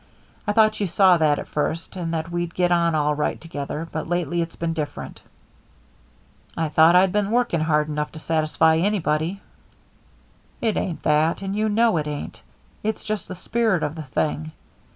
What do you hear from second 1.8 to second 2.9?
and that we'd get